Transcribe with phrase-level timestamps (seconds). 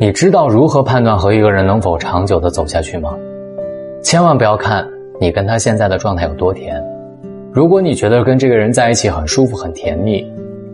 [0.00, 3.18] 你知道如何判断和一个人能否长久的走下去吗？
[4.00, 4.88] 千万不要看
[5.20, 6.80] 你跟他现在的状态有多甜。
[7.52, 10.24] 如果你觉得跟这个人在一起很舒服、很甜蜜，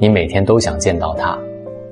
[0.00, 1.38] 你每天都想见到他，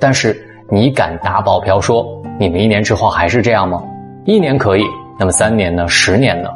[0.00, 0.36] 但是
[0.68, 2.04] 你敢打保票说
[2.40, 3.80] 你们一年之后还是这样吗？
[4.24, 4.82] 一年可以，
[5.16, 5.86] 那么三年呢？
[5.86, 6.50] 十年呢？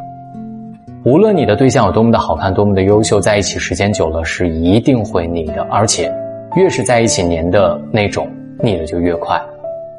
[1.04, 6.12] 无论你的对象有多么的好看、多么的优秀，在一起时间久了是一定会腻的，而且
[6.56, 8.28] 越是在一起黏的那种，
[8.58, 9.40] 腻的就越快。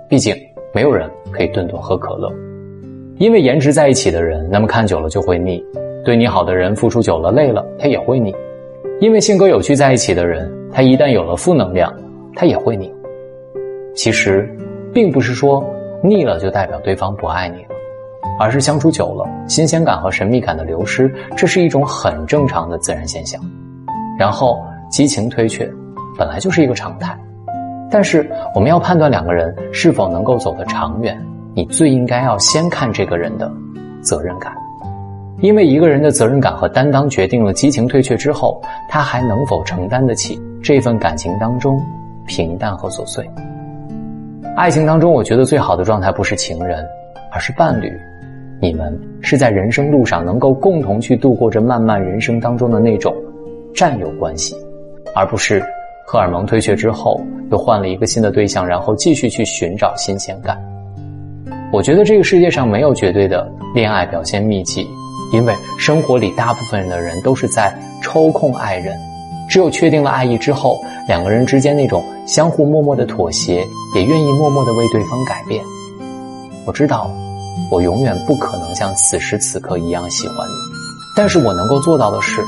[0.09, 0.36] 毕竟。
[0.73, 2.31] 没有人可以顿顿喝可乐，
[3.17, 5.59] 因为颜值在一起的人，那么看久了就会腻；
[6.03, 8.35] 对你好的人，付出久了累了，他也会腻。
[8.99, 11.93] 因为性格有趣在一起的人，他一旦有了负能量，
[12.35, 12.91] 他也会腻。
[13.95, 14.48] 其实，
[14.93, 15.66] 并不是说
[16.03, 17.70] 腻了就代表对方不爱你了，
[18.40, 23.41] 而是相处久了，新鲜感和神秘感的流失，这是一种很正常的自然现象。
[24.20, 25.68] 然后激情退却，
[26.18, 27.18] 本来就是一个常态。
[27.90, 31.18] 但是，我们要判断两个人是否能够走得长远，
[31.54, 33.50] 你最应该要先看这个人的
[34.02, 34.54] 责任感，
[35.40, 41.82] 因为一个人的责任感和担当决定了激情退却之后，他还能否承担得起这份感情当中
[42.26, 43.26] 平淡和琐碎。
[44.57, 46.85] 爱情当中，我觉得最好的状态不是情人，
[47.32, 47.98] 而是伴侣，
[48.60, 53.16] 你们是在人生路上能够共同去度过这漫漫人生当中的那种
[53.74, 54.55] 战友关系，
[55.16, 55.63] 而不是。
[56.10, 60.58] 荷尔蒙退却之后，又换了一个新的对象，然后继续去寻找新鲜感。
[61.70, 64.88] 我觉得这个世界上没有绝对的恋爱表现秘籍，
[65.34, 68.96] 因为生活里大部分的人都是在抽空爱人。
[69.50, 75.62] 只有确定了爱意之后，两个人之间那种相互默默的妥协，也愿意默默的为对方改变。
[76.66, 77.12] 我知道，
[77.69, 80.53] 我永远不可能像此时此刻一样喜欢你，
[81.18, 82.41] 但是我能够做到的是，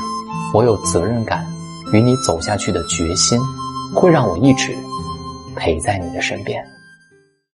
[0.54, 1.44] 我有责任感。
[1.92, 3.38] 与你走下去的决心，
[3.94, 4.76] 会让我一直
[5.56, 6.64] 陪在你的身边。